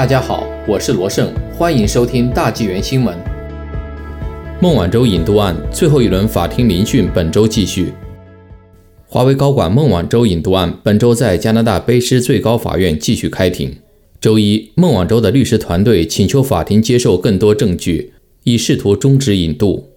[0.00, 3.14] 大家好，我是罗胜，欢迎收听大纪元新闻。
[4.58, 7.92] 孟晚舟引渡案最后一轮法庭聆讯本周继续。
[9.06, 13.76] 华为高管孟晚舟引渡案本周在加拿大卑诗最高法院继续开庭。
[14.18, 18.14] 周一，孟晚舟的律师团队请求法庭接受更多证据，
[18.44, 19.90] 以试图终止引渡。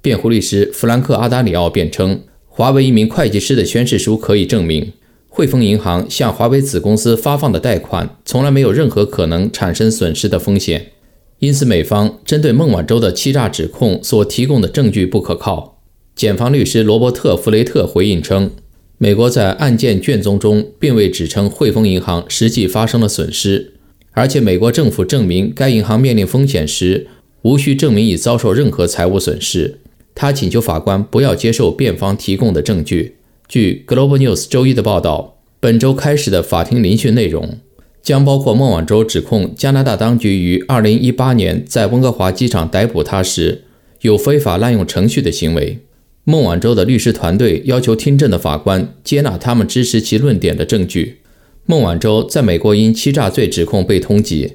[0.00, 4.94] 辩护律师弗兰克·阿达里奥辩称，华为一名会计师的宣誓书可以证明，
[5.32, 10.88] 汇丰银行向华为子公司发放的贷款从来没有任何可能产生损失的风险。
[11.38, 15.78] 因此，美方针对孟晚舟的欺诈指控所提供的证据不可靠。
[16.14, 18.50] 检方律师罗伯特·弗雷特回应称，
[18.98, 23.74] 美国在案件卷宗中并未指称汇丰银行实际发生了损失，
[24.10, 27.06] 而且美国政府证明该银行面临风险时，
[27.40, 29.78] 无需证明已遭受任何财务损失。
[30.14, 33.14] 他请求法官不要接受辩方提供的证据。
[33.50, 37.58] 据 Global News 周一的报道，本周开始的法庭聆讯内容。
[38.00, 43.64] 将包括孟晚舟指控加拿大当局于2018年在温哥华机场逮捕他时
[44.02, 45.80] 有非法滥用程序的行为。
[46.22, 51.18] 孟晚舟的律师团队要求听证的法官接纳他们支持其论点的证据。
[51.66, 54.52] 孟晚舟在美国因欺诈罪指控被通缉，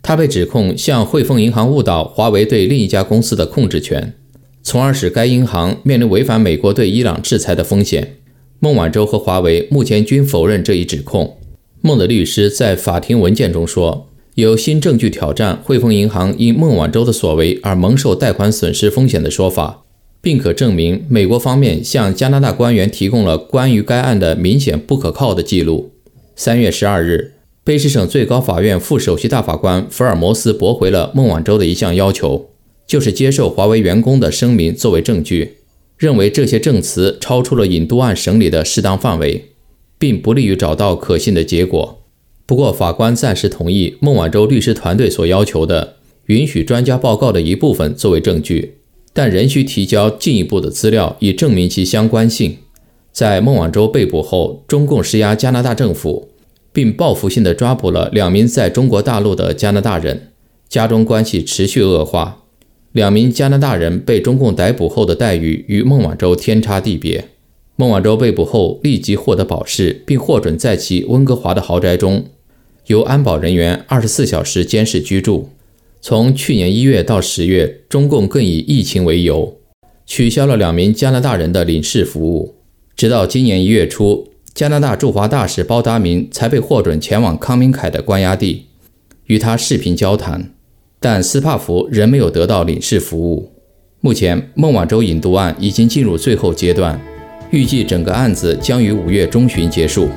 [0.00, 4.14] 他被指控向汇丰银行误导华为对另一家公司的控制权，
[4.62, 8.18] 从而使该银行面临违反美国对伊朗制裁的风险。
[8.58, 11.36] 孟晚舟和华为目前均否认这一指控。
[11.82, 19.84] 孟的律师在法庭文件中说，有新证据挑战汇丰银行因孟晚舟的所为而蒙受贷款损失风险的说法，
[20.22, 25.92] 并可证明美国方面向加拿大官员提供了关于该案的明显不可靠的记录。
[26.34, 27.32] 三月十二日，
[27.64, 32.48] 卑诗省最高法院副首席大法官福尔摩斯驳回了孟晚舟的一项要求，
[32.86, 35.58] 就是接受华为员工的声明作为证据，
[35.96, 39.52] 认为这些证词超出了引渡案审理的适当范围。
[39.98, 42.02] 并不利于找到可信的结果。
[42.44, 48.74] 不过，法官暂时同意孟晚舟律师团队所要求的，允许专家报告的一部分作为证据，
[49.12, 52.58] 但仍需提交进一步的资料以证明其相关性。
[53.10, 56.28] 在孟晚舟被捕后，中共施压加拿大政府，
[56.72, 60.32] 并报复性地抓捕了两名在中国大陆的加拿大人，
[60.68, 62.44] 家中关系持续恶化。
[62.96, 67.28] 两名加拿大人被中共逮捕后的待遇与孟晚舟天差地别。
[67.76, 72.24] 孟晚舟被捕后，立即获得保释，并获准在其温哥华的豪宅中
[72.86, 75.50] 由安保人员二十四小时监视居住。
[76.00, 79.58] 从去年一月到十月，中共更以疫情为由，
[80.06, 82.54] 取消了两名加拿大人的领事服务。
[82.96, 88.64] 直到今年一月初，加拿大驻华大使包达明才被获准前往康明凯的关押地，
[89.26, 90.55] 与他视频交谈。
[91.08, 93.48] 但斯帕福仍没有得到领事服务。
[94.00, 97.00] 目前，孟晚舟引渡案已经进入最后阶段。
[97.52, 100.08] 预计整个案子将于五月中旬结束。